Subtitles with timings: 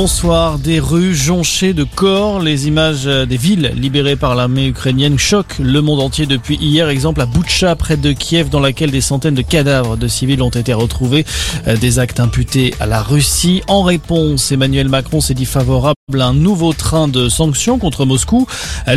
[0.00, 0.60] Bonsoir.
[0.60, 2.38] Des rues jonchées de corps.
[2.38, 6.88] Les images des villes libérées par l'armée ukrainienne choquent le monde entier depuis hier.
[6.88, 10.50] Exemple à Boutcha, près de Kiev, dans laquelle des centaines de cadavres de civils ont
[10.50, 11.26] été retrouvés.
[11.80, 13.62] Des actes imputés à la Russie.
[13.66, 18.46] En réponse, Emmanuel Macron s'est dit favorable un nouveau train de sanctions contre Moscou.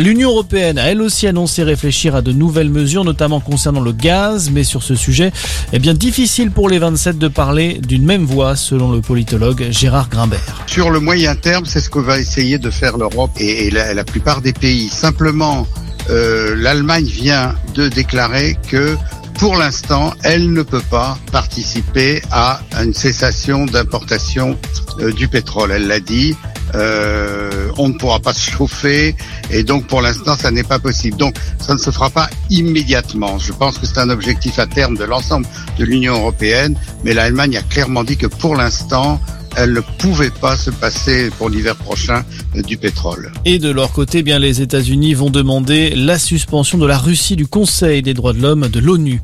[0.00, 4.50] L'Union européenne a elle aussi annoncé réfléchir à de nouvelles mesures, notamment concernant le gaz.
[4.50, 5.30] Mais sur ce sujet,
[5.74, 10.08] eh bien difficile pour les 27 de parler d'une même voix, selon le politologue Gérard
[10.08, 10.64] Grimbert.
[10.66, 14.40] Sur le moyen terme, c'est ce que va essayer de faire l'Europe et, la, plupart
[14.40, 14.88] des pays.
[14.88, 15.66] Simplement,
[16.08, 18.96] euh, l'Allemagne vient de déclarer que
[19.38, 24.56] pour l'instant, elle ne peut pas participer à une cessation d'importation
[25.00, 25.72] euh, du pétrole.
[25.72, 26.34] Elle l'a dit.
[26.74, 29.14] Euh, on ne pourra pas se chauffer
[29.50, 31.16] et donc pour l'instant ça n'est pas possible.
[31.16, 33.38] Donc ça ne se fera pas immédiatement.
[33.38, 35.46] Je pense que c'est un objectif à terme de l'ensemble
[35.78, 39.20] de l'Union européenne, mais l'Allemagne a clairement dit que pour l'instant
[39.56, 43.32] elle ne pouvait pas se passer pour l'hiver prochain du pétrole.
[43.44, 47.46] Et de leur côté, bien les États-Unis vont demander la suspension de la Russie du
[47.46, 49.20] Conseil des droits de l'homme de l'ONU.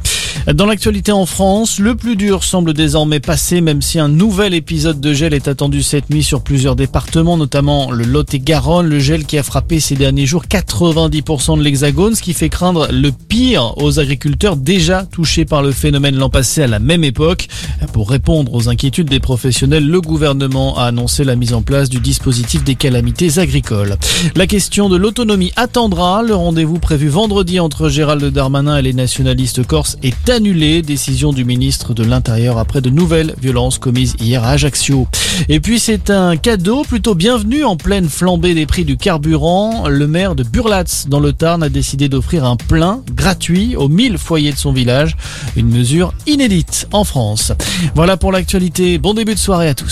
[0.54, 4.98] Dans l'actualité en France, le plus dur semble désormais passé, même si un nouvel épisode
[4.98, 9.36] de gel est attendu cette nuit sur plusieurs départements, notamment le Lot-et-Garonne, le gel qui
[9.36, 14.00] a frappé ces derniers jours 90% de l'Hexagone, ce qui fait craindre le pire aux
[14.00, 17.48] agriculteurs déjà touchés par le phénomène l'an passé à la même époque.
[17.92, 22.00] Pour répondre aux inquiétudes des professionnels, le gouvernement a annoncé la mise en place du
[22.00, 23.96] dispositif des calamités agricoles.
[24.34, 26.22] La question de l'autonomie attendra.
[26.22, 30.83] Le rendez-vous prévu vendredi entre Gérald Darmanin et les nationalistes corses est annulé.
[30.83, 35.08] Décision du ministre de l'Intérieur après de nouvelles violences commises hier à Ajaccio.
[35.48, 39.89] Et puis c'est un cadeau plutôt bienvenu en pleine flambée des prix du carburant.
[39.89, 44.16] Le maire de Burlatz dans le Tarn a décidé d'offrir un plein gratuit aux 1000
[44.16, 45.16] foyers de son village.
[45.56, 47.50] Une mesure inédite en France.
[47.97, 48.98] Voilà pour l'actualité.
[48.98, 49.86] Bon début de soirée à tous.